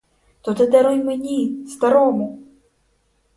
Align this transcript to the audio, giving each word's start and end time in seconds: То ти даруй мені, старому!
То 0.41 0.53
ти 0.53 0.67
даруй 0.67 1.03
мені, 1.03 1.67
старому! 1.67 2.39